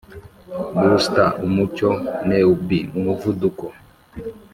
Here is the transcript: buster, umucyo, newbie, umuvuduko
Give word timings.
buster, 0.79 1.29
umucyo, 1.45 1.89
newbie, 2.27 2.87
umuvuduko 2.97 3.65